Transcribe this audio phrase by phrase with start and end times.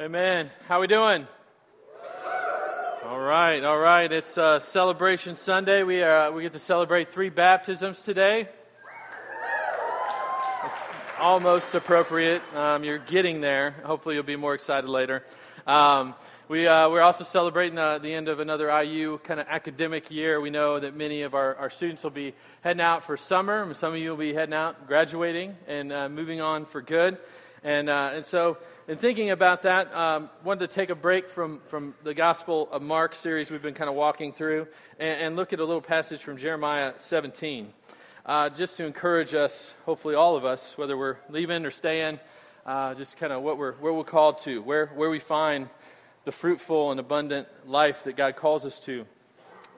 [0.00, 0.48] Amen.
[0.68, 1.26] How we doing?
[3.04, 4.12] All right, all right.
[4.12, 5.82] It's uh, Celebration Sunday.
[5.82, 8.48] We uh, we get to celebrate three baptisms today.
[10.64, 10.84] It's
[11.18, 12.42] almost appropriate.
[12.54, 13.72] Um, you're getting there.
[13.82, 15.24] Hopefully, you'll be more excited later.
[15.66, 16.14] Um,
[16.46, 20.40] we, uh, we're also celebrating uh, the end of another IU kind of academic year.
[20.40, 23.74] We know that many of our, our students will be heading out for summer.
[23.74, 27.18] Some of you will be heading out, graduating, and uh, moving on for good.
[27.64, 28.58] And, uh, and so
[28.88, 32.80] in thinking about that, um, wanted to take a break from, from the Gospel of
[32.80, 34.66] Mark series we've been kind of walking through
[34.98, 37.70] and, and look at a little passage from Jeremiah 17.
[38.24, 42.18] Uh, just to encourage us, hopefully all of us, whether we're leaving or staying,
[42.64, 45.68] uh, just kind of what we're, where we're called to, where, where we find
[46.24, 49.04] the fruitful and abundant life that God calls us to.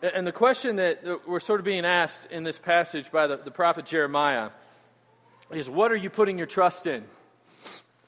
[0.03, 3.51] And the question that we're sort of being asked in this passage by the, the
[3.51, 4.51] prophet Jeremiah
[5.51, 7.05] is what are you putting your trust in?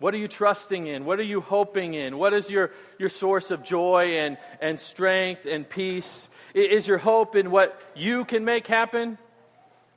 [0.02, 1.04] What are you trusting in?
[1.04, 2.18] What are you hoping in?
[2.18, 6.28] What is your, your source of joy and, and strength and peace?
[6.54, 9.16] Is your hope in what you can make happen?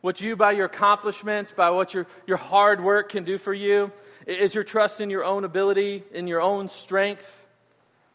[0.01, 3.91] What you, by your accomplishments, by what your, your hard work can do for you?
[4.27, 7.47] Is your trust in your own ability, in your own strength?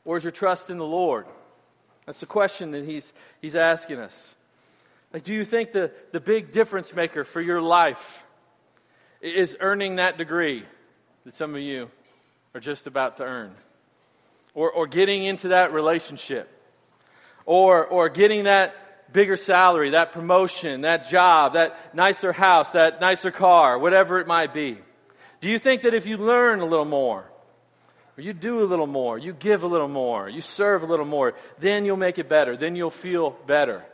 [0.04, 1.26] Or is your trust in the Lord?
[2.06, 4.36] That's the question that he's, he's asking us.
[5.12, 8.24] Like, do you think the, the big difference maker for your life
[9.20, 10.64] is earning that degree?
[11.30, 11.88] That some of you
[12.54, 13.54] are just about to earn,
[14.52, 16.48] or, or getting into that relationship,
[17.46, 23.30] or, or getting that bigger salary, that promotion, that job, that nicer house, that nicer
[23.30, 24.78] car, whatever it might be.
[25.40, 27.24] Do you think that if you learn a little more,
[28.18, 31.06] or you do a little more, you give a little more, you serve a little
[31.06, 32.56] more, then you'll make it better.
[32.56, 33.84] Then you'll feel better.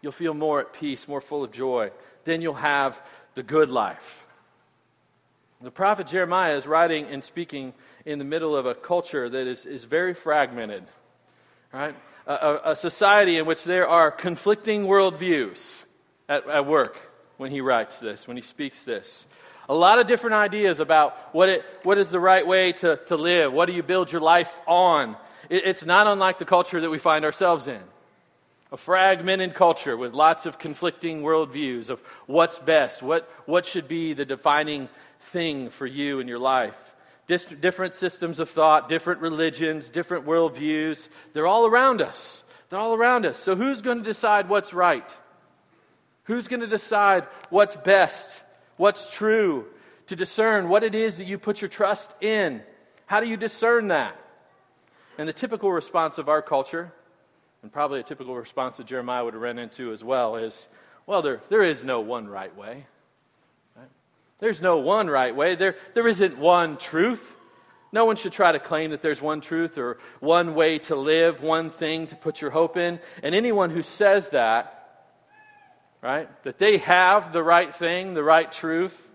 [0.00, 1.90] You'll feel more at peace, more full of joy.
[2.22, 3.04] Then you'll have
[3.34, 4.27] the good life.
[5.60, 9.66] The prophet Jeremiah is writing and speaking in the middle of a culture that is,
[9.66, 10.84] is very fragmented,
[11.72, 11.96] right?
[12.28, 15.84] A, a, society in which there are conflicting worldviews
[16.28, 16.96] at, at work
[17.38, 19.26] when he writes this, when he speaks this.
[19.68, 23.16] A lot of different ideas about what, it, what is the right way to, to
[23.16, 23.52] live.
[23.52, 25.16] What do you build your life on?
[25.50, 27.82] It, it's not unlike the culture that we find ourselves in.
[28.70, 34.12] A fragmented culture with lots of conflicting worldviews of what's best, what, what should be
[34.12, 34.88] the defining
[35.20, 36.94] thing for you in your life.
[37.26, 41.08] Different systems of thought, different religions, different worldviews.
[41.34, 42.42] They're all around us.
[42.68, 43.38] They're all around us.
[43.38, 45.16] So, who's going to decide what's right?
[46.24, 48.42] Who's going to decide what's best,
[48.76, 49.66] what's true,
[50.06, 52.62] to discern what it is that you put your trust in?
[53.06, 54.18] How do you discern that?
[55.16, 56.92] And the typical response of our culture,
[57.62, 60.68] and probably a typical response that Jeremiah would have run into as well, is
[61.06, 62.86] well, there, there is no one right way.
[64.38, 65.56] There's no one right way.
[65.56, 67.36] There, there isn't one truth.
[67.90, 71.42] No one should try to claim that there's one truth or one way to live,
[71.42, 73.00] one thing to put your hope in.
[73.22, 75.06] And anyone who says that,
[76.02, 79.08] right, that they have the right thing, the right truth,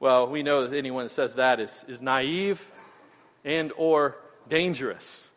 [0.00, 2.66] well, we know that anyone that says that is, is naive
[3.44, 4.16] and or
[4.48, 5.28] dangerous.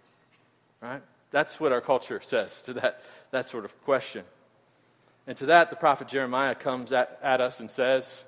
[0.82, 1.02] Right?
[1.32, 4.24] That's what our culture says to that, that sort of question.
[5.28, 8.24] And to that, the prophet Jeremiah comes at, at us and says,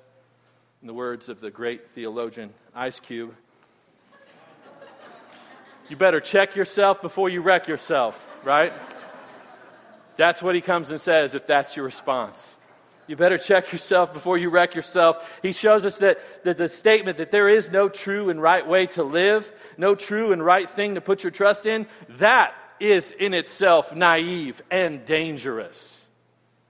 [0.82, 3.32] in the words of the great theologian Ice Cube,
[5.88, 8.72] you better check yourself before you wreck yourself, right?
[10.16, 12.56] That's what he comes and says if that's your response.
[13.06, 15.30] You better check yourself before you wreck yourself.
[15.40, 18.86] He shows us that, that the statement that there is no true and right way
[18.88, 23.34] to live, no true and right thing to put your trust in, that is in
[23.34, 26.04] itself naive and dangerous.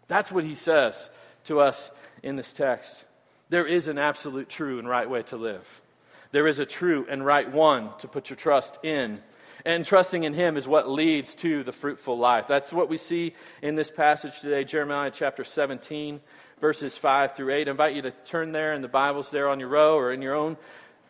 [0.06, 1.08] That's what he says
[1.44, 1.90] to us
[2.22, 3.04] in this text.
[3.52, 5.82] There is an absolute true and right way to live.
[6.30, 9.20] There is a true and right one to put your trust in.
[9.66, 12.46] And trusting in Him is what leads to the fruitful life.
[12.46, 16.22] That's what we see in this passage today, Jeremiah chapter 17,
[16.62, 17.68] verses 5 through 8.
[17.68, 20.22] I invite you to turn there in the Bibles there on your row or in
[20.22, 20.56] your own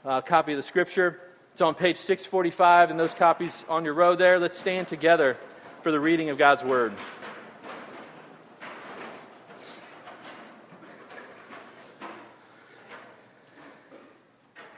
[0.04, 1.20] uh, copy of the Scripture.
[1.52, 4.40] It's on page 645 and those copies on your row there.
[4.40, 5.36] Let's stand together
[5.82, 6.92] for the reading of God's Word.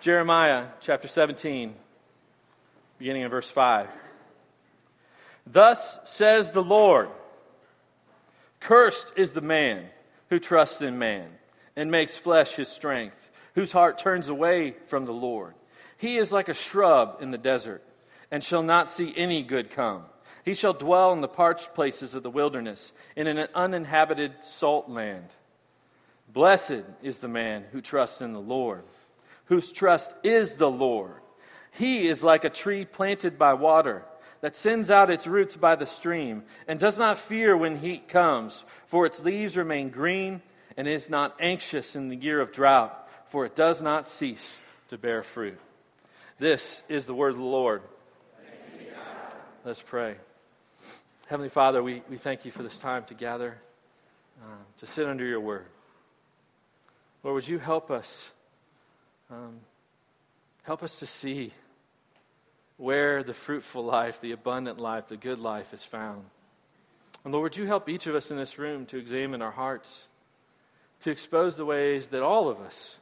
[0.04, 1.74] Jeremiah chapter 17,
[2.98, 3.88] beginning in verse 5.
[5.46, 7.08] Thus says the Lord
[8.60, 9.86] Cursed is the man
[10.28, 11.30] who trusts in man
[11.74, 15.54] and makes flesh his strength, whose heart turns away from the Lord.
[15.96, 17.82] He is like a shrub in the desert
[18.30, 20.02] and shall not see any good come.
[20.44, 25.28] He shall dwell in the parched places of the wilderness, in an uninhabited salt land.
[26.30, 28.82] Blessed is the man who trusts in the Lord
[29.46, 31.20] whose trust is the Lord.
[31.72, 34.04] He is like a tree planted by water
[34.40, 38.64] that sends out its roots by the stream and does not fear when heat comes,
[38.86, 40.42] for its leaves remain green
[40.76, 44.98] and is not anxious in the year of drought, for it does not cease to
[44.98, 45.58] bear fruit.
[46.38, 47.82] This is the word of the Lord.
[49.64, 50.16] Let's pray.
[51.26, 53.56] Heavenly Father, we, we thank you for this time to gather,
[54.42, 55.64] uh, to sit under your word.
[57.22, 58.30] Lord, would you help us?
[59.30, 59.60] Um,
[60.64, 61.52] help us to see
[62.76, 66.24] where the fruitful life, the abundant life, the good life is found.
[67.24, 70.08] And Lord, would you help each of us in this room to examine our hearts,
[71.00, 72.96] to expose the ways that all of us,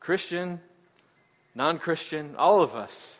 [0.00, 0.60] Christian,
[1.54, 3.18] non Christian, all of us,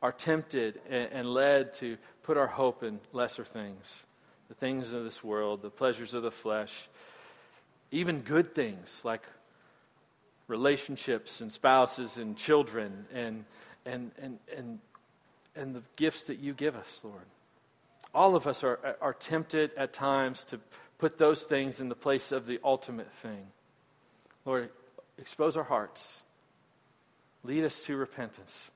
[0.00, 4.04] are tempted and led to put our hope in lesser things,
[4.48, 6.88] the things of this world, the pleasures of the flesh,
[7.90, 9.22] even good things like
[10.48, 13.44] relationships and spouses and children and
[13.84, 14.78] and, and, and,
[15.56, 17.26] and the gifts that you give us, Lord.
[18.14, 20.60] All of us are, are tempted at times to
[20.98, 23.46] put those things in the place of the ultimate thing.
[24.44, 24.70] Lord,
[25.18, 26.24] expose our hearts.
[27.44, 28.70] Lead us to repentance.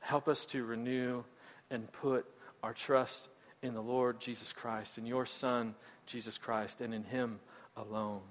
[0.00, 1.22] Help us to renew
[1.70, 2.26] and put
[2.62, 3.28] our trust
[3.62, 5.74] in the Lord Jesus Christ, in your Son,
[6.06, 7.38] Jesus Christ, and in Him
[7.76, 8.22] alone.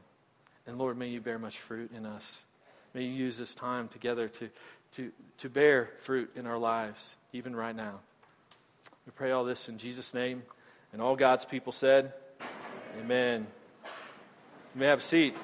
[0.69, 2.37] And Lord, may you bear much fruit in us.
[2.93, 4.49] May you use this time together to,
[4.91, 7.95] to, to bear fruit in our lives, even right now.
[9.07, 10.43] We pray all this in Jesus' name.
[10.93, 12.13] And all God's people said,
[13.01, 13.47] Amen.
[14.75, 15.35] You may have a seat.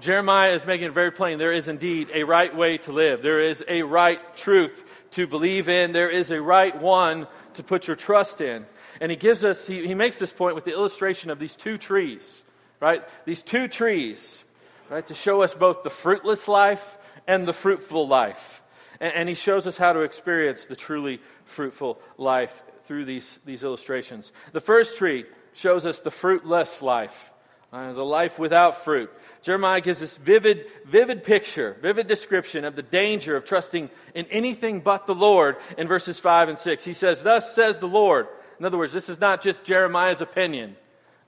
[0.00, 3.22] Jeremiah is making it very plain there is indeed a right way to live.
[3.22, 5.92] There is a right truth to believe in.
[5.92, 8.66] There is a right one to put your trust in.
[9.04, 11.76] And he gives us, he, he makes this point with the illustration of these two
[11.76, 12.42] trees
[12.84, 13.02] right?
[13.24, 14.44] These two trees,
[14.90, 18.62] right, to show us both the fruitless life and the fruitful life.
[19.00, 23.64] And, and he shows us how to experience the truly fruitful life through these, these
[23.64, 24.32] illustrations.
[24.52, 25.24] The first tree
[25.54, 27.30] shows us the fruitless life.
[27.72, 29.10] Uh, the life without fruit.
[29.42, 34.78] Jeremiah gives this vivid, vivid picture, vivid description of the danger of trusting in anything
[34.78, 36.84] but the Lord in verses 5 and 6.
[36.84, 38.28] He says, Thus says the Lord.
[38.58, 40.76] In other words, this is not just Jeremiah's opinion.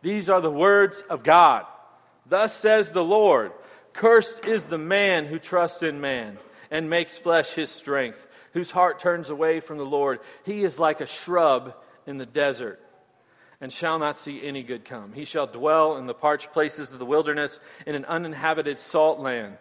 [0.02, 1.66] These are the words of God.
[2.26, 3.52] Thus says the Lord
[3.92, 6.38] Cursed is the man who trusts in man
[6.70, 10.20] and makes flesh his strength, whose heart turns away from the Lord.
[10.44, 11.74] He is like a shrub
[12.06, 12.80] in the desert
[13.60, 15.12] and shall not see any good come.
[15.12, 19.56] He shall dwell in the parched places of the wilderness in an uninhabited salt land.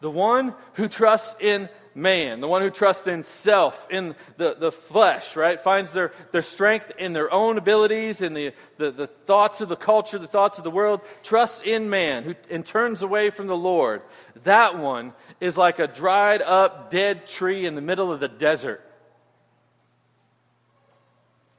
[0.00, 4.72] The one who trusts in man, the one who trusts in self, in the, the
[4.72, 5.60] flesh, right?
[5.60, 9.76] Finds their, their strength in their own abilities, in the, the, the thoughts of the
[9.76, 13.56] culture, the thoughts of the world, trusts in man who, and turns away from the
[13.56, 14.02] Lord.
[14.42, 18.82] That one is like a dried up, dead tree in the middle of the desert.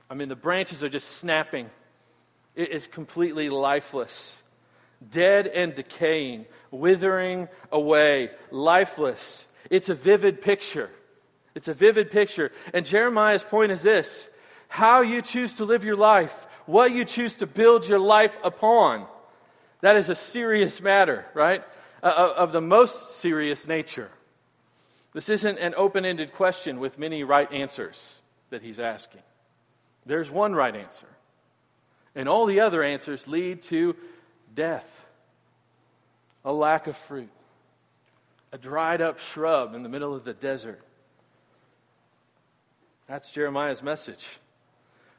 [0.10, 1.70] I mean, the branches are just snapping.
[2.56, 4.42] It is completely lifeless,
[5.10, 9.46] dead and decaying, withering away, lifeless.
[9.70, 10.90] It's a vivid picture.
[11.54, 12.52] It's a vivid picture.
[12.74, 14.28] And Jeremiah's point is this
[14.68, 19.08] how you choose to live your life, what you choose to build your life upon.
[19.82, 21.64] That is a serious matter, right?
[22.04, 24.10] Uh, uh of the most serious nature.
[25.13, 29.22] This isn't an open ended question with many right answers that he's asking.
[30.06, 31.08] There's one right answer.
[32.16, 33.96] And all the other answers lead to
[34.54, 35.06] death,
[36.44, 37.30] a lack of fruit
[38.56, 40.82] a dried up shrub in the middle of the desert.
[43.06, 44.26] That's Jeremiah's message.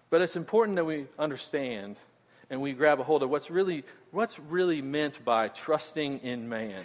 [0.09, 1.99] But it's important that we understand
[2.49, 6.83] and we grab a hold of what's really, what's really meant by trusting in man.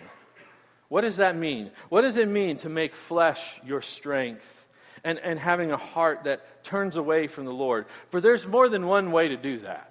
[0.89, 1.71] What does that mean?
[1.87, 4.65] What does it mean to make flesh your strength
[5.05, 7.85] and, and having a heart that turns away from the Lord?
[8.09, 9.90] For there's more than one way to do that.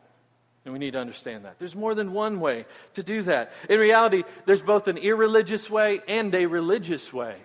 [0.64, 1.58] And we need to understand that.
[1.58, 3.52] There's more than one way to do that.
[3.68, 7.36] In reality, there's both an irreligious way and a religious way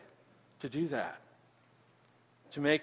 [0.60, 1.18] to do that.
[2.52, 2.82] To make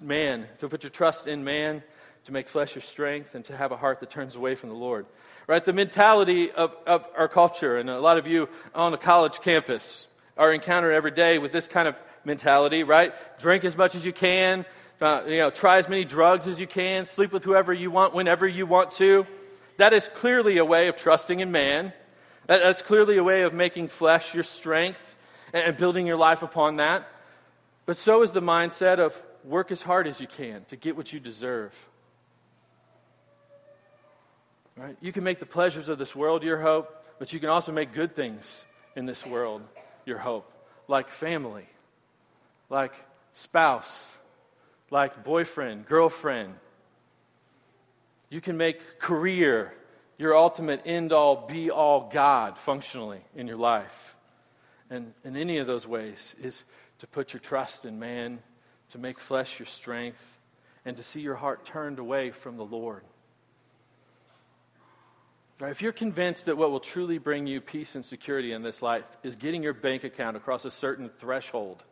[0.00, 1.82] man, to put your trust in man,
[2.24, 4.74] to make flesh your strength, and to have a heart that turns away from the
[4.74, 5.06] Lord.
[5.46, 5.64] Right?
[5.64, 10.06] The mentality of, of our culture, and a lot of you on a college campus
[10.36, 13.14] are encountered every day with this kind of mentality, right?
[13.38, 14.66] Drink as much as you can,
[15.00, 18.14] uh, you know, try as many drugs as you can, sleep with whoever you want
[18.14, 19.26] whenever you want to.
[19.78, 21.92] That is clearly a way of trusting in man.
[22.46, 25.16] That's clearly a way of making flesh your strength
[25.52, 27.08] and building your life upon that.
[27.86, 31.12] But so is the mindset of work as hard as you can to get what
[31.12, 31.72] you deserve.
[34.76, 34.96] Right?
[35.00, 37.92] You can make the pleasures of this world your hope, but you can also make
[37.92, 39.62] good things in this world
[40.04, 40.50] your hope,
[40.88, 41.66] like family,
[42.68, 42.92] like
[43.32, 44.12] spouse,
[44.90, 46.54] like boyfriend, girlfriend.
[48.30, 49.72] You can make career
[50.18, 54.16] your ultimate end all, be all God functionally in your life.
[54.90, 56.64] And in any of those ways is
[56.98, 58.40] to put your trust in man,
[58.90, 60.38] to make flesh your strength,
[60.84, 63.02] and to see your heart turned away from the Lord.
[65.60, 68.80] Right, if you're convinced that what will truly bring you peace and security in this
[68.80, 71.82] life is getting your bank account across a certain threshold,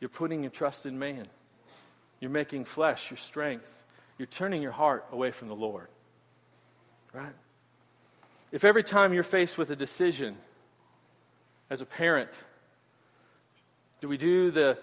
[0.00, 1.26] you're putting your trust in man.
[2.20, 3.81] You're making flesh your strength.
[4.22, 5.88] You're turning your heart away from the Lord.
[7.12, 7.34] Right?
[8.52, 10.36] If every time you're faced with a decision
[11.68, 12.44] as a parent,
[14.00, 14.78] do we do the,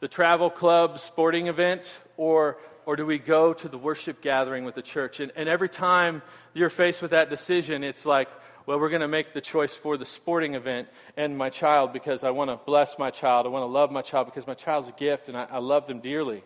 [0.00, 4.74] the travel club sporting event or, or do we go to the worship gathering with
[4.74, 5.20] the church?
[5.20, 6.20] And, and every time
[6.52, 8.28] you're faced with that decision, it's like,
[8.66, 12.24] well, we're going to make the choice for the sporting event and my child because
[12.24, 13.46] I want to bless my child.
[13.46, 15.86] I want to love my child because my child's a gift and I, I love
[15.86, 16.42] them dearly.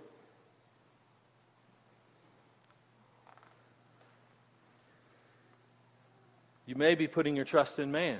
[6.68, 8.18] You may be putting your trust in man.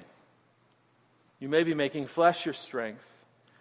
[1.38, 3.04] You may be making flesh your strength.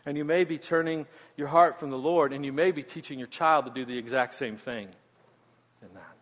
[0.05, 3.19] And you may be turning your heart from the Lord, and you may be teaching
[3.19, 4.87] your child to do the exact same thing
[5.81, 6.15] in that.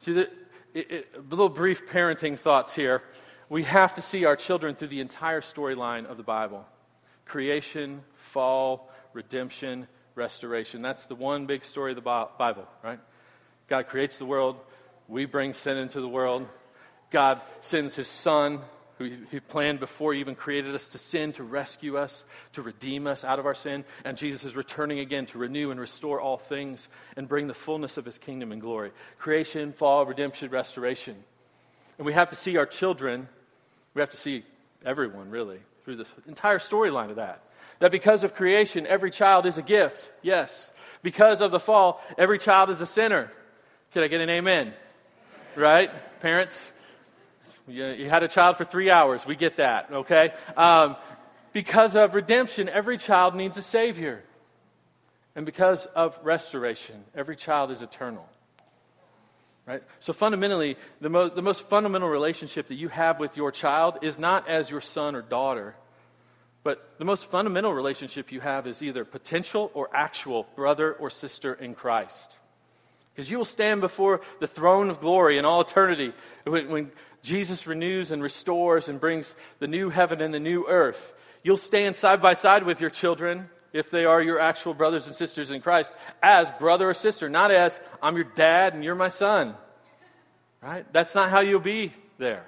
[0.00, 0.30] See, the,
[0.74, 3.04] it, it, little brief parenting thoughts here.
[3.48, 6.66] We have to see our children through the entire storyline of the Bible
[7.24, 10.82] creation, fall, redemption, restoration.
[10.82, 13.00] That's the one big story of the Bible, right?
[13.66, 14.56] God creates the world,
[15.10, 16.48] we bring sin into the world.
[17.10, 18.60] God sends his son,
[18.98, 23.06] who he planned before he even created us to sin, to rescue us, to redeem
[23.06, 23.84] us out of our sin.
[24.04, 27.96] And Jesus is returning again to renew and restore all things and bring the fullness
[27.96, 28.92] of his kingdom and glory.
[29.18, 31.16] Creation, fall, redemption, restoration.
[31.98, 33.28] And we have to see our children,
[33.94, 34.44] we have to see
[34.86, 37.42] everyone really through this entire storyline of that.
[37.80, 40.12] That because of creation, every child is a gift.
[40.22, 40.72] Yes.
[41.02, 43.32] Because of the fall, every child is a sinner.
[43.92, 44.72] Can I get an amen?
[45.56, 45.90] Right?
[46.20, 46.72] Parents,
[47.66, 49.26] you, had a child for three hours.
[49.26, 50.32] We get that, okay?
[50.56, 50.96] Um,
[51.52, 54.22] because of redemption, every child needs a Savior.
[55.34, 58.28] And because of restoration, every child is eternal.
[59.66, 59.82] Right?
[60.00, 64.18] So, fundamentally, the, mo- the most fundamental relationship that you have with your child is
[64.18, 65.76] not as your son or daughter,
[66.62, 71.54] but the most fundamental relationship you have is either potential or actual brother or sister
[71.54, 72.38] in Christ.
[73.20, 76.90] Because you will stand before the throne of glory in all eternity when, when
[77.22, 81.22] Jesus renews and restores and brings the new heaven and the new earth.
[81.42, 85.14] You'll stand side by side with your children, if they are your actual brothers and
[85.14, 89.08] sisters in Christ, as brother or sister, not as I'm your dad and you're my
[89.08, 89.54] son.
[90.62, 90.90] Right?
[90.90, 92.46] That's not how you'll be there.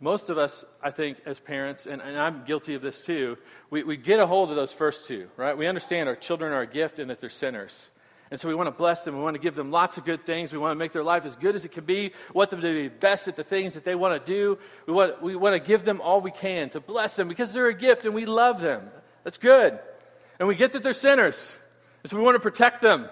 [0.00, 3.38] Most of us, I think, as parents, and, and I'm guilty of this too,
[3.70, 5.56] we, we get a hold of those first two, right?
[5.56, 7.90] We understand our children are a gift and that they're sinners.
[8.30, 9.16] And so we want to bless them.
[9.16, 10.52] We want to give them lots of good things.
[10.52, 12.04] We want to make their life as good as it can be.
[12.04, 14.58] We want them to be best at the things that they want to do.
[14.86, 17.68] We want, we want to give them all we can to bless them because they're
[17.68, 18.88] a gift and we love them.
[19.22, 19.78] That's good.
[20.38, 21.56] And we get that they're sinners.
[22.02, 23.08] And so we want to protect them.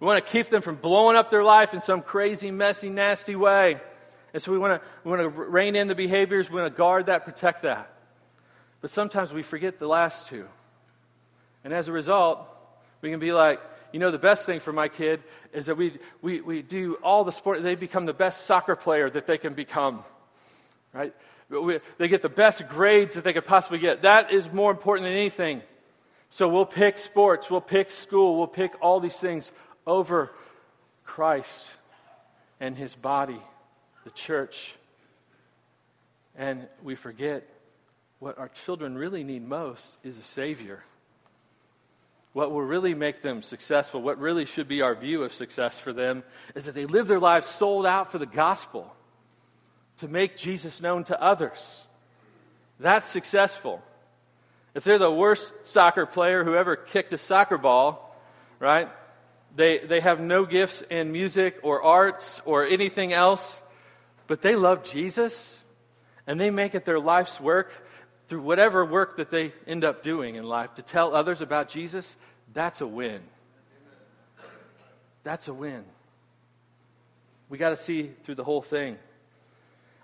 [0.00, 3.36] We want to keep them from blowing up their life in some crazy, messy, nasty
[3.36, 3.80] way.
[4.32, 6.50] And so we want to, we want to rein in the behaviors.
[6.50, 7.90] We want to guard that, protect that.
[8.80, 10.46] But sometimes we forget the last two.
[11.62, 12.46] And as a result,
[13.00, 13.60] we can be like,
[13.94, 15.22] you know, the best thing for my kid
[15.52, 19.08] is that we, we, we do all the sport, they become the best soccer player
[19.08, 20.02] that they can become,
[20.92, 21.14] right?
[21.48, 24.02] We, they get the best grades that they could possibly get.
[24.02, 25.62] That is more important than anything.
[26.28, 29.52] So we'll pick sports, we'll pick school, we'll pick all these things
[29.86, 30.32] over
[31.04, 31.72] Christ
[32.58, 33.40] and his body,
[34.02, 34.74] the church.
[36.34, 37.48] And we forget
[38.18, 40.82] what our children really need most is a Savior
[42.34, 45.92] what will really make them successful, what really should be our view of success for
[45.92, 46.24] them,
[46.56, 48.94] is that they live their lives sold out for the gospel
[49.98, 51.86] to make Jesus known to others.
[52.80, 53.80] That's successful.
[54.74, 58.18] If they're the worst soccer player who ever kicked a soccer ball,
[58.58, 58.88] right?
[59.54, 63.60] They, they have no gifts in music or arts or anything else,
[64.26, 65.62] but they love Jesus
[66.26, 67.70] and they make it their life's work
[68.28, 72.16] through whatever work that they end up doing in life to tell others about Jesus,
[72.52, 73.20] that's a win.
[75.22, 75.84] That's a win.
[77.48, 78.98] We got to see through the whole thing.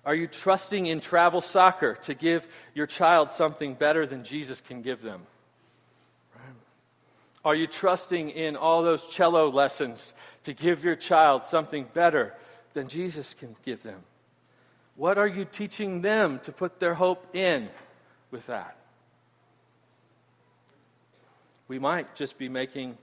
[0.04, 4.82] Are you trusting in travel soccer to give your child something better than Jesus can
[4.82, 5.22] give them?
[7.44, 12.34] Are you trusting in all those cello lessons to give your child something better
[12.74, 14.02] than Jesus can give them?
[14.96, 17.70] What are you teaching them to put their hope in
[18.30, 18.76] with that?
[21.68, 22.98] We might just be making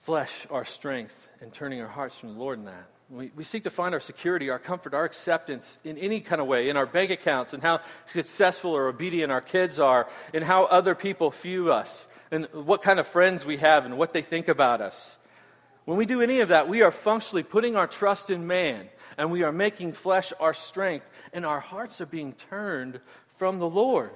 [0.00, 2.86] flesh our strength and turning our hearts from the Lord in that.
[3.10, 6.46] We, we seek to find our security, our comfort, our acceptance in any kind of
[6.46, 10.64] way, in our bank accounts, and how successful or obedient our kids are, and how
[10.64, 14.48] other people view us, and what kind of friends we have, and what they think
[14.48, 15.18] about us.
[15.84, 19.30] When we do any of that, we are functionally putting our trust in man, and
[19.30, 23.00] we are making flesh our strength, and our hearts are being turned
[23.44, 24.10] from the Lord.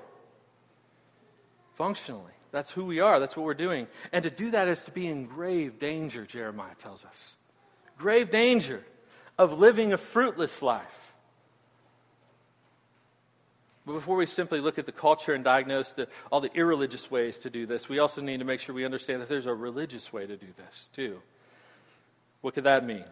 [1.75, 2.33] Functionally.
[2.51, 3.21] That's who we are.
[3.21, 3.87] That's what we're doing.
[4.11, 7.37] And to do that is to be in grave danger, Jeremiah tells us.
[7.99, 8.83] Grave danger
[9.37, 11.13] of living a fruitless life.
[13.85, 17.37] But before we simply look at the culture and diagnose the, all the irreligious ways
[17.41, 20.11] to do this, we also need to make sure we understand that there's a religious
[20.11, 21.21] way to do this, too.
[22.41, 23.05] What could that mean?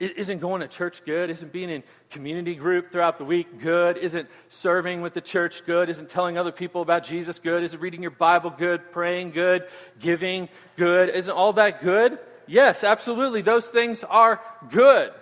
[0.00, 1.28] Isn't going to church good?
[1.28, 3.98] Isn't being in community group throughout the week good?
[3.98, 5.90] Isn't serving with the church good?
[5.90, 7.62] Isn't telling other people about Jesus good?
[7.62, 8.92] Isn't reading your Bible good?
[8.92, 9.68] Praying good?
[9.98, 11.10] Giving good?
[11.10, 12.18] Isn't all that good?
[12.46, 13.42] Yes, absolutely.
[13.42, 14.40] Those things are
[14.70, 15.12] good.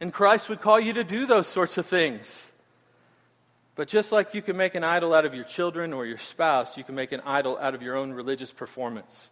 [0.00, 2.50] And Christ would call you to do those sorts of things.
[3.74, 6.78] But just like you can make an idol out of your children or your spouse,
[6.78, 9.28] you can make an idol out of your own religious performance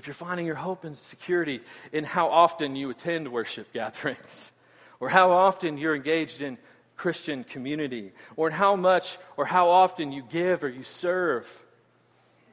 [0.00, 1.60] if you're finding your hope and security
[1.92, 4.50] in how often you attend worship gatherings,
[4.98, 6.56] or how often you're engaged in
[6.96, 11.46] Christian community, or in how much or how often you give or you serve,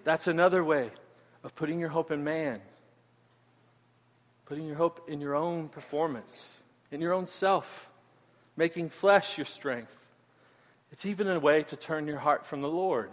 [0.04, 0.89] that's another way
[1.42, 2.60] of putting your hope in man.
[4.46, 6.58] Putting your hope in your own performance,
[6.92, 7.89] in your own self,
[8.58, 9.98] making flesh your strength.
[10.92, 13.10] It's even a way to turn your heart from the Lord.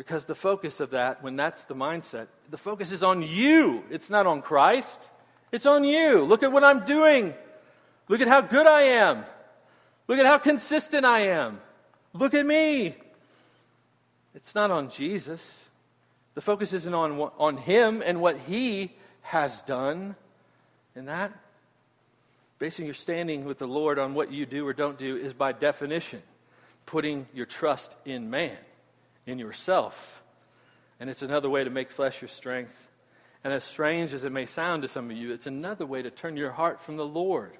[0.00, 3.84] Because the focus of that, when that's the mindset, the focus is on you.
[3.90, 5.10] It's not on Christ.
[5.52, 6.24] It's on you.
[6.24, 7.34] Look at what I'm doing.
[8.08, 9.26] Look at how good I am.
[10.08, 11.60] Look at how consistent I am.
[12.14, 12.94] Look at me.
[14.34, 15.68] It's not on Jesus.
[16.32, 20.16] The focus isn't on, on Him and what He has done.
[20.96, 21.30] And that,
[22.58, 25.52] basing your standing with the Lord on what you do or don't do, is by
[25.52, 26.22] definition
[26.86, 28.56] putting your trust in man
[29.30, 30.22] in yourself.
[30.98, 32.88] And it's another way to make flesh your strength.
[33.42, 36.10] And as strange as it may sound to some of you, it's another way to
[36.10, 37.52] turn your heart from the Lord.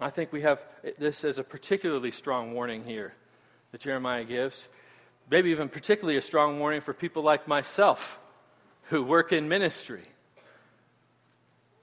[0.00, 0.64] I think we have
[0.98, 3.12] this as a particularly strong warning here
[3.72, 4.68] that Jeremiah gives.
[5.30, 8.18] Maybe even particularly a strong warning for people like myself
[8.84, 10.02] who work in ministry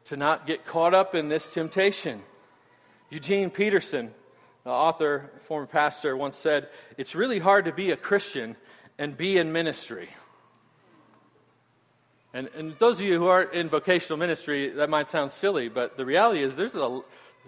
[0.05, 2.23] to not get caught up in this temptation.
[3.10, 4.13] Eugene Peterson,
[4.67, 8.58] the author, former pastor, once said, It's really hard to be a Christian
[8.97, 10.10] and be in ministry.
[12.34, 15.95] And, and those of you who aren't in vocational ministry, that might sound silly, but
[15.95, 16.99] the reality is there's a,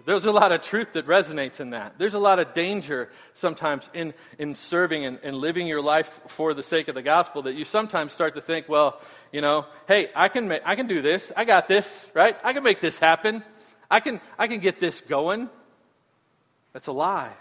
[0.06, 1.98] there's a lot of truth that resonates in that.
[1.98, 6.62] There's a lot of danger sometimes in, in serving and, living your life for the
[6.62, 8.98] sake of the gospel that you sometimes start to think, well,
[9.30, 11.32] you know, hey, I can, make, I can do this.
[11.36, 12.34] I got this, right?
[12.42, 13.44] I can make this happen.
[13.90, 15.50] I can, I can get this going.
[16.72, 17.32] That's a lie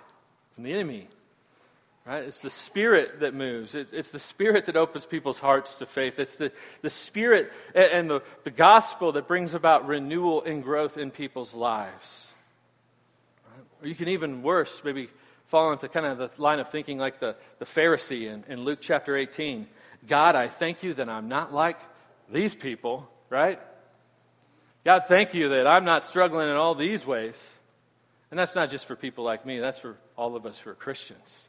[0.55, 1.07] from the enemy.
[2.05, 2.23] Right?
[2.23, 3.75] It's the spirit that moves.
[3.75, 6.17] It's, it's, the spirit that opens people's hearts to faith.
[6.17, 11.11] It's the, the spirit and the, the gospel that brings about renewal and growth in
[11.11, 12.33] people's lives.
[13.45, 13.65] Right?
[13.83, 15.09] Or you can even worse, maybe
[15.47, 18.79] fall into kind of the line of thinking like the, the Pharisee in, in Luke
[18.81, 19.67] chapter 18.
[20.07, 21.79] God, I thank you that I'm not like
[22.31, 23.59] these people, right?
[24.83, 27.47] God, thank you that I'm not struggling in all these ways.
[28.31, 30.75] And that's not just for people like me, that's for all of us who are
[30.75, 31.47] Christians.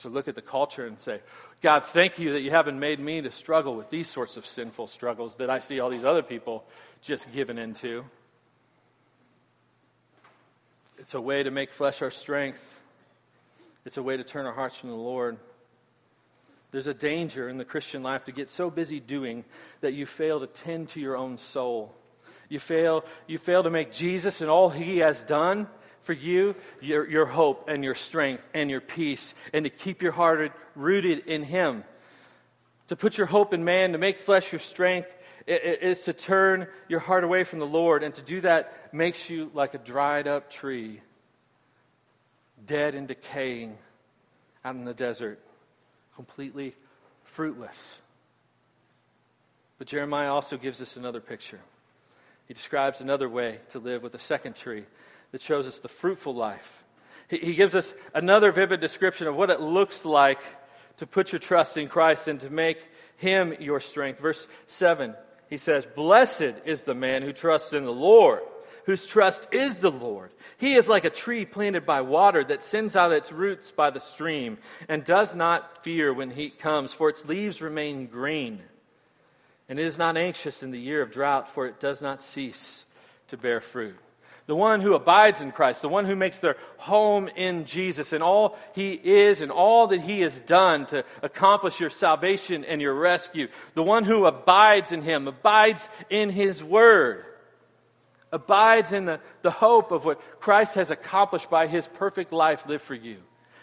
[0.00, 1.20] To look at the culture and say,
[1.62, 4.88] God, thank you that you haven't made me to struggle with these sorts of sinful
[4.88, 6.64] struggles that I see all these other people
[7.00, 8.04] just given into.
[10.98, 12.80] It's a way to make flesh our strength,
[13.84, 15.36] it's a way to turn our hearts from the Lord.
[16.70, 19.44] There's a danger in the Christian life to get so busy doing
[19.80, 21.94] that you fail to tend to your own soul.
[22.48, 25.68] You fail, you fail to make Jesus and all he has done
[26.04, 30.12] for you your, your hope and your strength and your peace, and to keep your
[30.12, 31.84] heart rooted in Him.
[32.88, 37.00] To put your hope in man, to make flesh your strength, is to turn your
[37.00, 38.02] heart away from the Lord.
[38.02, 41.00] And to do that makes you like a dried up tree,
[42.66, 43.76] dead and decaying
[44.64, 45.40] out in the desert,
[46.14, 46.74] completely
[47.22, 48.00] fruitless.
[49.78, 51.60] But Jeremiah also gives us another picture.
[52.46, 54.84] He describes another way to live with a second tree
[55.34, 56.84] that shows us the fruitful life.
[57.28, 60.38] He, he gives us another vivid description of what it looks like
[60.98, 64.20] to put your trust in Christ and to make Him your strength.
[64.20, 65.16] Verse 7
[65.50, 68.42] he says, Blessed is the man who trusts in the Lord,
[68.86, 70.30] whose trust is the Lord.
[70.56, 73.98] He is like a tree planted by water that sends out its roots by the
[73.98, 78.60] stream and does not fear when heat comes, for its leaves remain green.
[79.68, 82.84] And it is not anxious in the year of drought, for it does not cease
[83.26, 83.96] to bear fruit
[84.46, 88.22] the one who abides in Christ, the one who makes their home in Jesus and
[88.22, 92.94] all he is and all that he has done to accomplish your salvation and your
[92.94, 97.24] rescue, the one who abides in him, abides in his word,
[98.32, 102.84] abides in the, the hope of what Christ has accomplished by his perfect life lived
[102.84, 103.16] for you,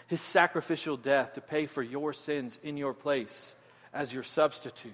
[0.08, 3.54] his sacrificial death to pay for your sins in your place
[3.92, 4.92] as your substitute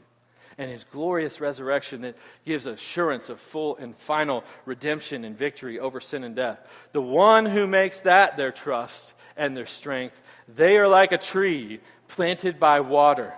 [0.58, 6.00] and his glorious resurrection that gives assurance of full and final redemption and victory over
[6.00, 6.58] sin and death.
[6.92, 11.80] The one who makes that their trust and their strength, they are like a tree
[12.08, 13.32] planted by water,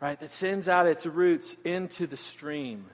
[0.00, 2.86] right, that sends out its roots into the stream.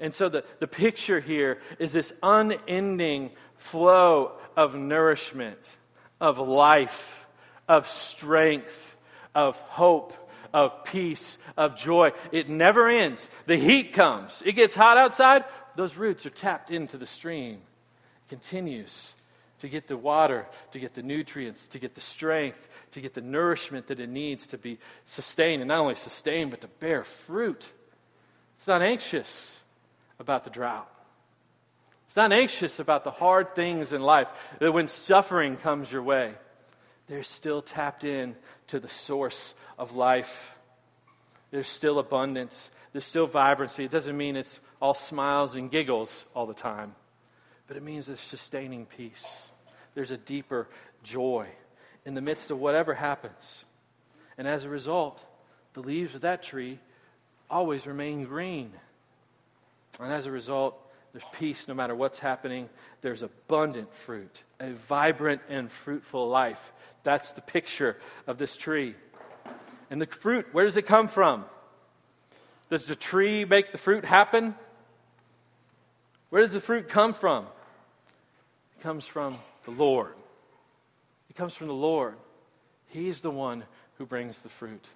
[0.00, 5.76] And so the, the picture here is this unending flow of nourishment,
[6.20, 7.28] of life,
[7.68, 8.96] of strength,
[9.34, 10.12] of hope
[10.54, 12.12] of peace, of joy.
[12.32, 13.28] It never ends.
[13.46, 17.56] The heat comes, it gets hot outside, those roots are tapped into the stream.
[17.56, 19.12] It continues
[19.58, 23.20] to get the water, to get the nutrients, to get the strength, to get the
[23.20, 27.72] nourishment that it needs to be sustained, and not only sustained, but to bear fruit.
[28.54, 29.58] It's not anxious
[30.20, 30.88] about the drought.
[32.06, 34.28] It's not anxious about the hard things in life,
[34.60, 36.34] that when suffering comes your way,
[37.08, 38.36] they're still tapped in
[38.68, 40.54] to the source of life.
[41.50, 43.84] There's still abundance, there's still vibrancy.
[43.84, 46.94] It doesn't mean it's all smiles and giggles all the time,
[47.66, 49.48] but it means there's sustaining peace.
[49.94, 50.68] There's a deeper
[51.02, 51.48] joy
[52.04, 53.64] in the midst of whatever happens.
[54.36, 55.24] And as a result,
[55.74, 56.80] the leaves of that tree
[57.48, 58.72] always remain green.
[60.00, 60.76] And as a result,
[61.14, 62.68] there's peace no matter what's happening.
[63.00, 66.72] There's abundant fruit, a vibrant and fruitful life.
[67.04, 67.96] That's the picture
[68.26, 68.96] of this tree.
[69.90, 71.44] And the fruit, where does it come from?
[72.68, 74.56] Does the tree make the fruit happen?
[76.30, 77.46] Where does the fruit come from?
[78.76, 80.14] It comes from the Lord.
[81.30, 82.16] It comes from the Lord.
[82.88, 83.62] He's the one
[83.98, 84.88] who brings the fruit,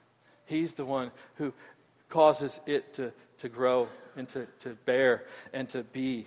[0.47, 1.55] He's the one who
[2.09, 6.27] causes it to, to grow and to, to bear and to be.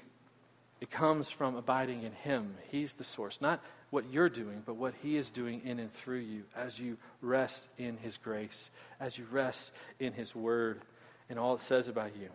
[0.79, 2.55] It comes from abiding in Him.
[2.71, 6.19] He's the source, not what you're doing, but what He is doing in and through
[6.19, 10.81] you as you rest in His grace, as you rest in His Word
[11.29, 12.29] and all it says about you.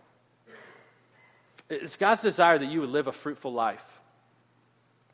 [1.69, 3.85] It's God's desire that you would live a fruitful life,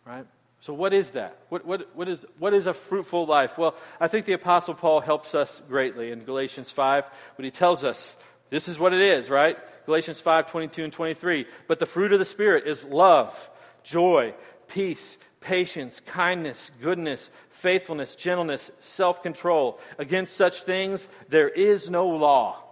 [0.04, 0.26] right?
[0.60, 1.38] So, what is that?
[1.48, 3.58] What, what, what, is, what is a fruitful life?
[3.58, 7.82] Well, I think the Apostle Paul helps us greatly in Galatians 5 when he tells
[7.82, 8.16] us
[8.52, 9.56] this is what it is, right?
[9.86, 11.46] Galatians 5 22 and 23.
[11.66, 13.50] But the fruit of the Spirit is love,
[13.82, 14.34] joy,
[14.68, 19.80] peace, patience, kindness, goodness, faithfulness, gentleness, self control.
[19.96, 22.62] Against such things there is no law.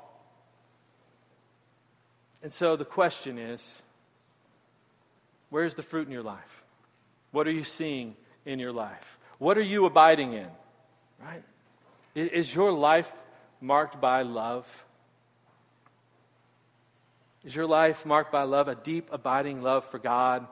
[2.42, 3.80] And so the question is
[5.48, 6.62] where's the fruit in your life?
[7.30, 9.18] What are you seeing in your life?
[9.38, 10.48] What are you abiding in?
[11.24, 11.42] Right?
[12.14, 13.10] Is your life
[13.62, 14.84] marked by love?
[17.44, 20.46] Is your life marked by love, a deep, abiding love for God,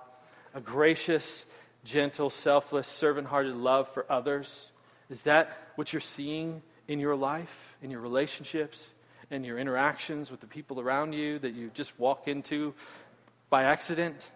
[0.54, 1.44] a gracious,
[1.84, 4.72] gentle, selfless, servant hearted love for others?
[5.10, 8.94] Is that what you're seeing in your life, in your relationships,
[9.30, 12.72] in your interactions with the people around you that you just walk into
[13.50, 14.30] by accident?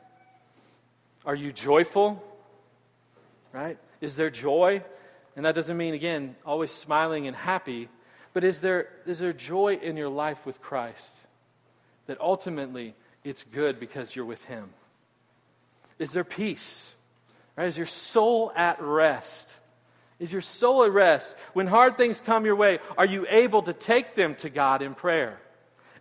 [1.25, 2.23] Are you joyful?
[3.53, 3.79] Right?
[4.03, 4.83] Is there joy?
[5.37, 7.88] And that doesn't mean, again, always smiling and happy,
[8.35, 11.22] but is there, is there joy in your life with Christ?
[12.07, 14.71] That ultimately it's good because you're with Him.
[15.99, 16.95] Is there peace?
[17.57, 17.69] Right?
[17.69, 19.57] Is your soul at rest?
[20.19, 21.37] Is your soul at rest?
[21.53, 24.95] When hard things come your way, are you able to take them to God in
[24.95, 25.38] prayer?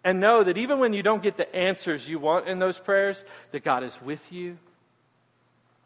[0.04, 3.24] And know that even when you don't get the answers you want in those prayers,
[3.52, 4.58] that God is with you,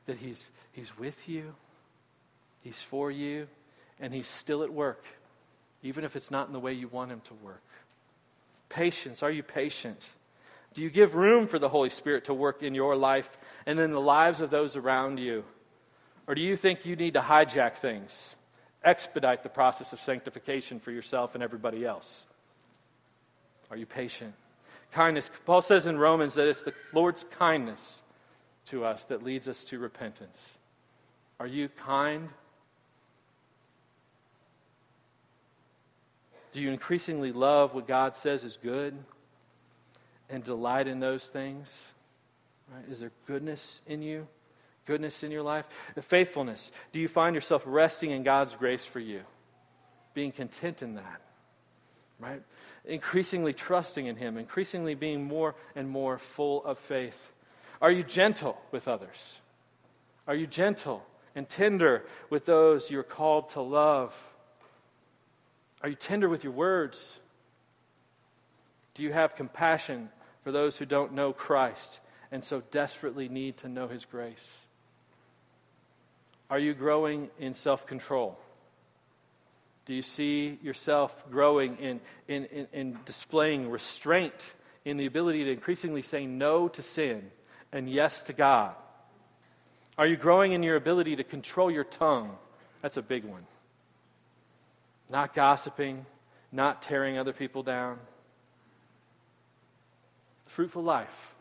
[0.05, 1.53] that He's, he's with you,
[2.61, 3.47] He's for you,
[3.99, 5.03] and He's still at work,
[5.83, 7.61] even if it's not in the way you want Him to work.
[8.75, 9.23] Patience.
[9.23, 10.09] Are you patient?
[10.73, 13.93] Do you give room for the Holy Spirit to work in your life and in
[13.93, 15.45] the lives of those around you?
[16.27, 18.35] Or do you think you need to hijack things,
[18.83, 22.25] expedite the process of sanctification for yourself and everybody else?
[23.71, 24.33] Are you patient?
[24.91, 25.31] Kindness.
[25.45, 28.01] Paul says in Romans that it's the Lord's kindness
[28.65, 30.57] to us that leads us to repentance.
[31.39, 32.27] Are you kind?
[36.55, 38.97] Do you increasingly love what God says is good?
[40.29, 41.87] and delight in those things?
[42.73, 42.83] Right?
[42.89, 44.27] Is there goodness in you?
[44.85, 45.67] Goodness in your life?
[45.99, 46.71] Faithfulness.
[46.91, 49.21] Do you find yourself resting in God's grace for you?
[50.13, 51.21] Being content in that?
[52.19, 52.41] Right?
[52.85, 57.33] Increasingly trusting in Him, increasingly being more and more full of faith.
[57.81, 59.35] Are you gentle with others?
[60.27, 64.15] Are you gentle and tender with those you're called to love?
[65.85, 67.19] Are you tender with your words?
[68.95, 70.09] Do you have compassion
[70.43, 71.99] for those who don't know Christ
[72.31, 74.65] and so desperately need to know His grace?
[76.49, 78.35] Are you growing in self control?
[79.85, 85.51] Do you see yourself growing in, in, in, in, displaying restraint in the ability to
[85.51, 87.29] increasingly say no to sin
[87.71, 88.73] and yes to God?
[89.99, 92.31] Are you growing in your ability to control your tongue?
[92.81, 93.45] That's a big one.
[95.09, 96.05] Not gossiping,
[96.51, 97.99] not tearing other people down.
[100.47, 101.35] Fruitful life.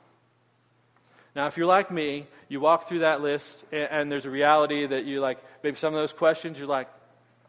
[1.35, 4.87] Now, if you're like me, you walk through that list, and, and, there's a reality
[4.87, 6.88] that you like, maybe some of those questions, you're like,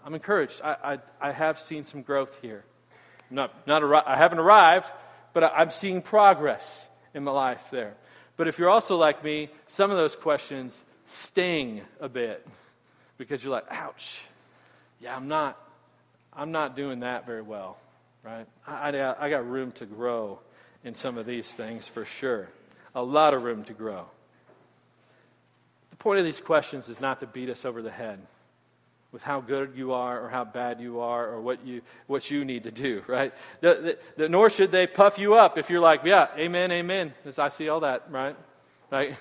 [0.03, 0.61] I'm encouraged.
[0.63, 2.63] I, I, I have seen some growth here.
[3.29, 4.87] I'm not, not arri- I haven't arrived,
[5.33, 7.95] but I, I'm seeing progress in my life there.
[8.37, 12.45] But if you're also like me, some of those questions sting a bit
[13.17, 14.21] because you're like, ouch,
[14.99, 15.57] yeah, I'm not,
[16.35, 17.77] I'm not doing that very well,
[18.23, 18.47] right?
[18.67, 20.39] I, I, I got room to grow
[20.83, 22.49] in some of these things for sure
[22.95, 24.05] a lot of room to grow.
[25.91, 28.19] The point of these questions is not to beat us over the head
[29.11, 32.43] with how good you are or how bad you are or what you, what you
[32.43, 33.33] need to do, right?
[33.61, 37.13] The, the, the, nor should they puff you up if you're like, yeah, amen, amen,
[37.25, 38.35] as I see all that, right?
[38.91, 39.17] Right?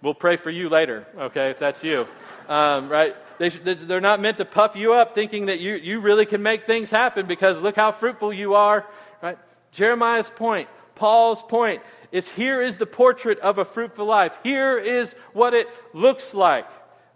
[0.00, 2.06] We'll pray for you later, okay, if that's you,
[2.48, 3.16] um, right?
[3.38, 6.66] They they're not meant to puff you up thinking that you, you really can make
[6.66, 8.86] things happen because look how fruitful you are,
[9.22, 9.38] right?
[9.72, 11.80] Jeremiah's point Paul's point
[12.10, 14.36] is here is the portrait of a fruitful life.
[14.42, 16.66] Here is what it looks like.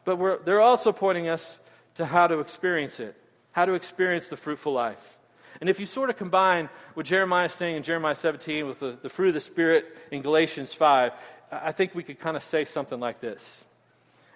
[0.05, 1.59] But they're also pointing us
[1.97, 3.17] to how to experience it,
[3.51, 5.19] how to experience the fruitful life.
[5.61, 8.99] And if you sort of combine what Jeremiah is saying in Jeremiah 17 with the,
[9.03, 11.13] the fruit of the Spirit in Galatians 5,
[11.53, 13.65] I think we could kind of say something like this.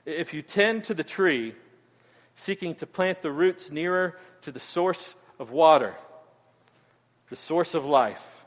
[0.04, 1.54] If you tend to the tree,
[2.34, 5.94] seeking to plant the roots nearer to the source of water,
[7.30, 8.44] the source of life,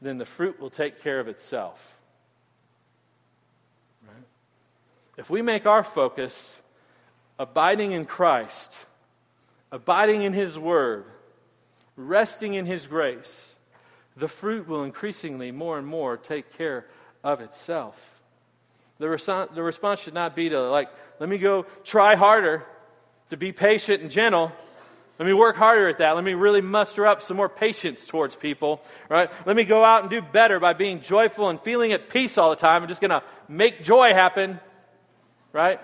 [0.00, 1.96] then the fruit will take care of itself.
[4.06, 4.24] Right?
[5.16, 6.60] If we make our focus
[7.40, 8.86] abiding in Christ,
[9.72, 11.06] abiding in His Word,
[11.96, 13.58] resting in His grace,
[14.16, 16.86] the fruit will increasingly more and more take care
[17.26, 18.14] of itself.
[18.98, 20.88] The, res- the response should not be to, like,
[21.20, 22.64] let me go try harder
[23.28, 24.52] to be patient and gentle
[25.18, 26.14] let me work harder at that.
[26.14, 29.30] Let me really muster up some more patience towards people, right?
[29.46, 32.50] Let me go out and do better by being joyful and feeling at peace all
[32.50, 32.82] the time.
[32.82, 34.60] I'm just going to make joy happen,
[35.54, 35.80] right?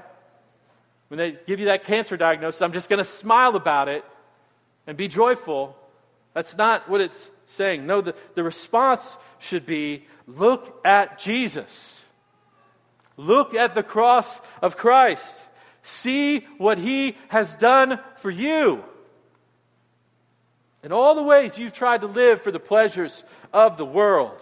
[1.08, 4.04] When they give you that cancer diagnosis, I'm just going to smile about it
[4.86, 5.78] and be joyful.
[6.34, 7.86] That's not what it's saying.
[7.86, 12.02] No, the, the response should be look at Jesus.
[13.16, 15.42] Look at the cross of Christ.
[15.82, 18.82] See what he has done for you.
[20.82, 24.38] In all the ways you've tried to live for the pleasures of the world,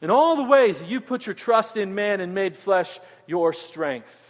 [0.00, 3.52] in all the ways that you put your trust in man and made flesh your
[3.52, 4.29] strength,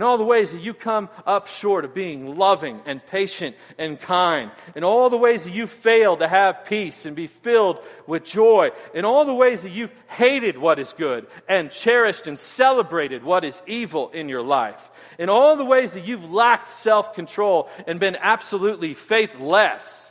[0.00, 4.00] in all the ways that you come up short of being loving and patient and
[4.00, 8.24] kind, in all the ways that you fail to have peace and be filled with
[8.24, 13.22] joy, in all the ways that you've hated what is good and cherished and celebrated
[13.22, 17.68] what is evil in your life, in all the ways that you've lacked self control
[17.86, 20.10] and been absolutely faithless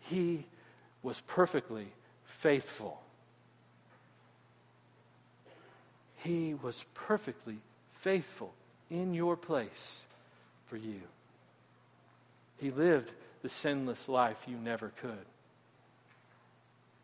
[0.00, 0.44] he
[1.04, 1.86] was perfectly
[2.24, 3.00] faithful.
[6.16, 7.58] He was perfectly
[7.92, 8.52] faithful
[8.92, 10.04] in your place
[10.66, 11.00] for you.
[12.58, 15.26] He lived the sinless life you never could.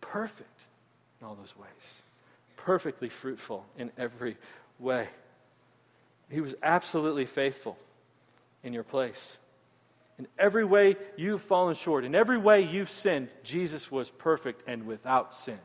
[0.00, 0.62] Perfect
[1.20, 2.02] in all those ways,
[2.56, 4.36] perfectly fruitful in every
[4.78, 5.08] way.
[6.30, 7.76] He was absolutely faithful
[8.62, 9.38] in your place.
[10.18, 14.86] In every way you've fallen short, in every way you've sinned, Jesus was perfect and
[14.86, 15.58] without sin.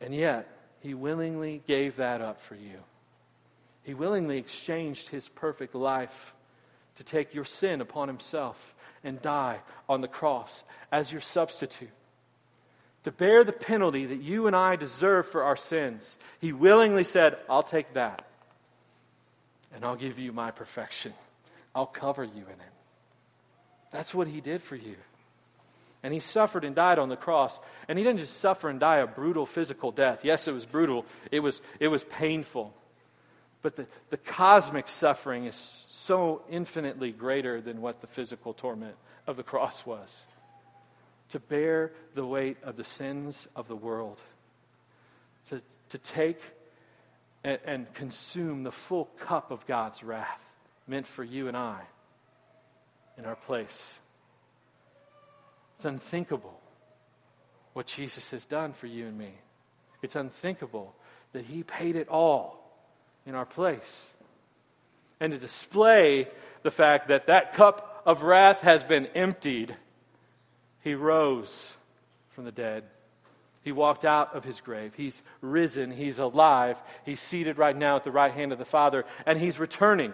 [0.00, 0.48] And yet,
[0.80, 2.78] he willingly gave that up for you.
[3.82, 6.34] He willingly exchanged his perfect life
[6.96, 11.90] to take your sin upon himself and die on the cross as your substitute.
[13.04, 16.18] To bear the penalty that you and I deserve for our sins.
[16.40, 18.24] He willingly said, I'll take that,
[19.74, 21.12] and I'll give you my perfection.
[21.74, 22.72] I'll cover you in it.
[23.90, 24.96] That's what he did for you.
[26.04, 27.58] And he suffered and died on the cross.
[27.88, 30.24] And he didn't just suffer and die a brutal physical death.
[30.24, 32.74] Yes, it was brutal, it was, it was painful.
[33.62, 38.96] But the, the cosmic suffering is so infinitely greater than what the physical torment
[39.26, 40.24] of the cross was.
[41.30, 44.20] To bear the weight of the sins of the world,
[45.48, 46.40] to, to take
[47.44, 50.44] and, and consume the full cup of God's wrath
[50.86, 51.80] meant for you and I
[53.16, 53.94] in our place.
[55.76, 56.60] It's unthinkable
[57.72, 59.32] what Jesus has done for you and me.
[60.02, 60.94] It's unthinkable
[61.32, 62.61] that He paid it all
[63.26, 64.10] in our place.
[65.20, 66.28] And to display
[66.62, 69.76] the fact that that cup of wrath has been emptied,
[70.82, 71.76] He rose
[72.30, 72.84] from the dead.
[73.62, 74.92] He walked out of his grave.
[74.96, 75.92] He's risen.
[75.92, 76.82] He's alive.
[77.04, 79.04] He's seated right now at the right hand of the Father.
[79.24, 80.12] And he's returning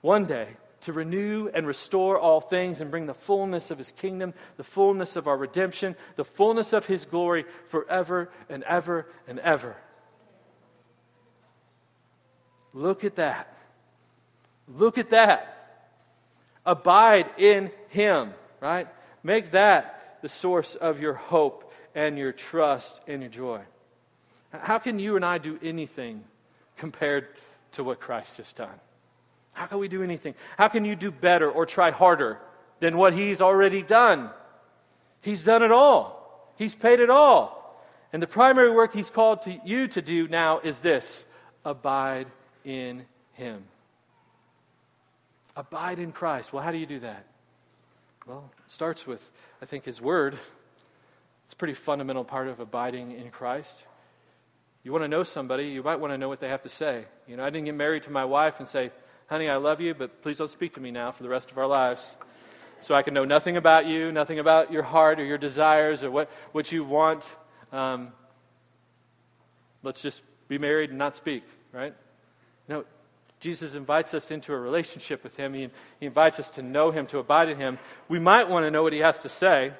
[0.00, 0.48] one day
[0.82, 5.16] to renew and restore all things and bring the fullness of his kingdom, the fullness
[5.16, 9.76] of our redemption, the fullness of his glory forever and ever and ever.
[12.72, 13.52] Look at that.
[14.68, 15.56] Look at that.
[16.64, 18.86] Abide in him, right?
[19.22, 23.60] Make that the source of your hope and your trust and your joy.
[24.52, 26.22] How can you and I do anything
[26.76, 27.28] compared
[27.72, 28.80] to what Christ has done?
[29.52, 30.34] How can we do anything?
[30.56, 32.38] How can you do better or try harder
[32.80, 34.30] than what He's already done?
[35.20, 37.56] He's done it all, He's paid it all.
[38.12, 41.24] And the primary work He's called to you to do now is this
[41.64, 42.26] abide
[42.64, 43.64] in Him.
[45.56, 46.52] Abide in Christ.
[46.52, 47.26] Well, how do you do that?
[48.26, 49.28] Well, it starts with,
[49.60, 50.38] I think, His Word.
[51.44, 53.84] It's a pretty fundamental part of abiding in Christ.
[54.82, 57.04] You want to know somebody, you might want to know what they have to say.
[57.26, 58.92] You know, I didn't get married to my wife and say,
[59.26, 61.58] honey, I love you, but please don't speak to me now for the rest of
[61.58, 62.16] our lives.
[62.80, 66.10] So I can know nothing about you, nothing about your heart or your desires or
[66.10, 67.28] what, what you want.
[67.72, 68.12] Um,
[69.82, 71.94] let's just be married and not speak, right?
[72.70, 72.84] No,
[73.40, 75.52] Jesus invites us into a relationship with Him.
[75.54, 77.78] He, he invites us to know Him, to abide in Him.
[78.08, 79.72] We might want to know what He has to say.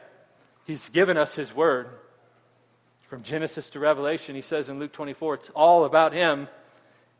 [0.66, 1.88] He's given us His Word.
[3.02, 6.48] From Genesis to Revelation, He says in Luke 24, it's all about Him.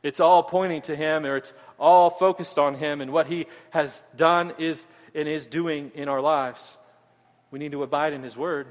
[0.02, 4.02] It's all pointing to Him, or it's all focused on Him and what He has
[4.16, 6.76] done is and is doing in our lives.
[7.52, 8.66] We need to abide in His Word.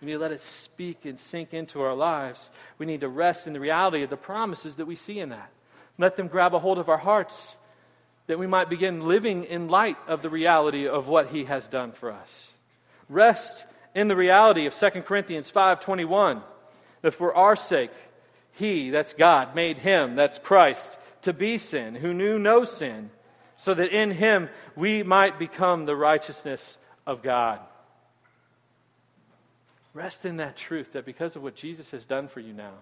[0.00, 2.52] We need to let it speak and sink into our lives.
[2.78, 5.50] We need to rest in the reality of the promises that we see in that.
[5.98, 7.56] Let them grab a hold of our hearts
[8.28, 11.92] that we might begin living in light of the reality of what He has done
[11.92, 12.52] for us.
[13.08, 16.42] Rest in the reality of 2 Corinthians 5:21
[17.02, 17.90] that for our sake
[18.52, 23.10] he, that's God, made him, that's Christ, to be sin, who knew no sin,
[23.56, 27.60] so that in him we might become the righteousness of God.
[29.94, 32.74] Rest in that truth that because of what Jesus has done for you now,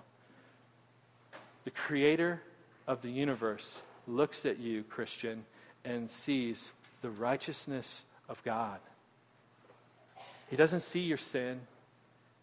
[1.64, 2.40] the creator
[2.86, 5.44] of the universe looks at you, Christian,
[5.84, 6.72] and sees
[7.02, 8.78] the righteousness of God.
[10.48, 11.60] He doesn't see your sin,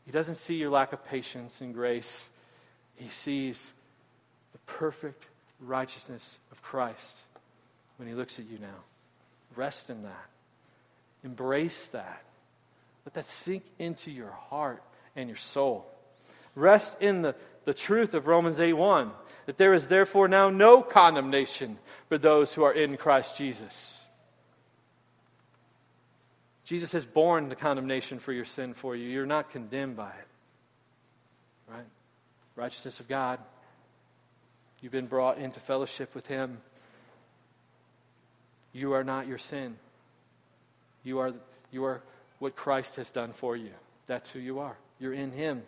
[0.05, 2.29] He doesn't see your lack of patience and grace.
[2.95, 3.73] He sees
[4.51, 5.25] the perfect
[5.59, 7.21] righteousness of Christ
[7.97, 8.83] when he looks at you now.
[9.55, 10.29] Rest in that.
[11.23, 12.23] Embrace that.
[13.05, 14.83] Let that sink into your heart
[15.15, 15.85] and your soul.
[16.55, 19.11] Rest in the, the truth of Romans 8 1
[19.45, 21.77] that there is therefore now no condemnation
[22.09, 24.01] for those who are in Christ Jesus.
[26.65, 29.09] Jesus has borne the condemnation for your sin for you.
[29.09, 30.27] You're not condemned by it.
[31.69, 31.85] Right?
[32.55, 33.39] righteousness of God.
[34.81, 36.59] You've been brought into fellowship with Him.
[38.73, 39.77] You are not your sin.
[41.03, 41.33] You are,
[41.71, 42.01] you are
[42.39, 43.71] what Christ has done for you.
[44.07, 44.75] That's who you are.
[44.99, 45.63] You're in Him.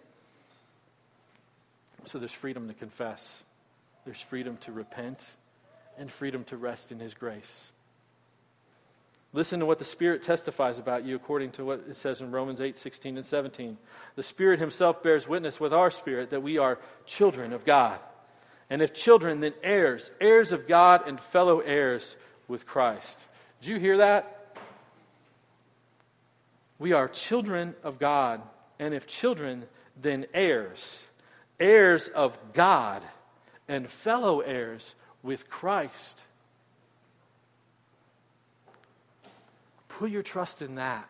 [2.04, 3.45] So there's freedom to confess,
[4.06, 5.26] there's freedom to repent,
[5.98, 7.72] and freedom to rest in His grace.
[9.34, 12.62] Listen to what the Spirit testifies about you according to what it says in Romans
[12.62, 13.78] 8 16 and 17.
[14.16, 18.00] The Spirit Himself bears witness with our spirit that we are children of God.
[18.70, 22.16] And if children, then heirs, heirs of God and fellow heirs
[22.48, 23.24] with Christ.
[23.62, 24.56] Did you hear that?
[26.80, 28.42] We are children of God.
[28.80, 29.66] And if children,
[30.02, 31.06] then heirs,
[31.60, 33.04] heirs of God
[33.68, 36.24] and fellow heirs with Christ.
[39.88, 41.08] Put your trust in that.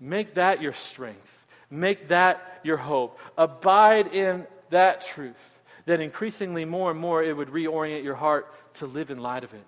[0.00, 1.46] Make that your strength.
[1.70, 3.18] Make that your hope.
[3.36, 5.58] Abide in that truth.
[5.86, 9.54] That increasingly more and more it would reorient your heart to live in light of
[9.54, 9.64] it.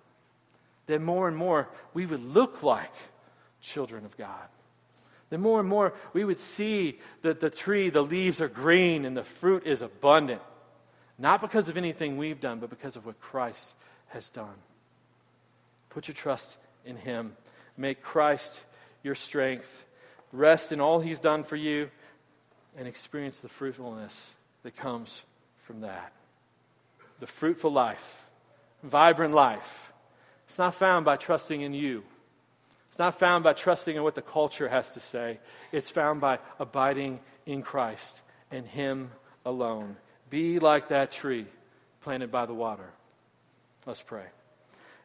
[0.86, 2.92] That more and more we would look like
[3.62, 4.48] children of God.
[5.30, 9.16] then more and more we would see that the tree, the leaves are green, and
[9.16, 10.42] the fruit is abundant.
[11.20, 13.74] Not because of anything we've done, but because of what Christ
[14.08, 14.54] has done.
[15.90, 16.56] Put your trust
[16.86, 17.36] in Him.
[17.76, 18.60] Make Christ
[19.02, 19.84] your strength.
[20.32, 21.90] Rest in all He's done for you
[22.78, 25.20] and experience the fruitfulness that comes
[25.58, 26.12] from that.
[27.20, 28.26] The fruitful life,
[28.82, 29.92] vibrant life.
[30.46, 32.02] It's not found by trusting in you.
[32.88, 35.38] It's not found by trusting in what the culture has to say.
[35.70, 39.10] It's found by abiding in Christ and Him
[39.44, 39.96] alone.
[40.30, 41.46] Be like that tree
[42.02, 42.88] planted by the water.
[43.84, 44.24] Let's pray.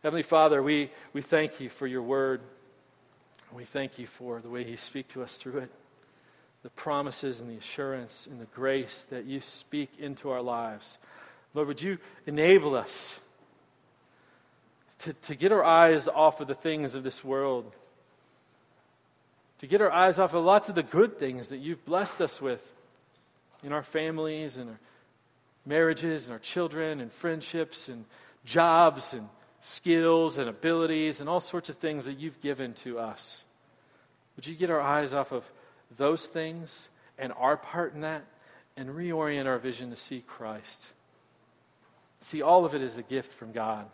[0.03, 2.41] Heavenly Father, we, we thank you for your word.
[3.51, 5.71] We thank you for the way you speak to us through it,
[6.61, 10.97] the promises and the assurance and the grace that you speak into our lives.
[11.53, 11.97] Lord, would you
[12.28, 13.19] enable us
[14.99, 17.71] to, to get our eyes off of the things of this world,
[19.59, 22.41] to get our eyes off of lots of the good things that you've blessed us
[22.41, 22.63] with
[23.63, 24.80] in our families and our
[25.66, 28.05] marriages and our children and friendships and
[28.45, 29.28] jobs and
[29.59, 33.43] skills and abilities and all sorts of things that you've given to us.
[34.36, 35.49] Would you get our eyes off of
[35.97, 38.24] those things and our part in that
[38.78, 40.86] and reorient our vision to see Christ?
[42.22, 43.86] See, all of it is a gift from God.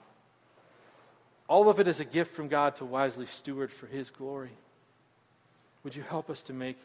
[1.47, 4.51] All of it is a gift from God to wisely steward for His glory.
[5.83, 6.77] Would you help us to make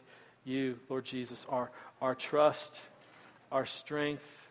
[0.43, 1.71] you, Lord Jesus, our,
[2.01, 2.81] our trust,
[3.51, 4.46] our strength,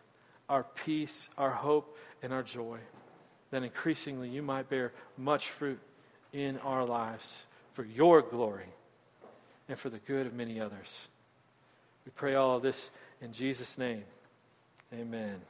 [0.49, 2.77] our peace, our hope, and our joy?
[3.51, 5.79] Then increasingly you might bear much fruit
[6.33, 8.67] in our lives for your glory
[9.69, 11.07] and for the good of many others.
[12.05, 12.89] We pray all of this
[13.21, 14.03] in Jesus' name.
[14.93, 15.41] Amen.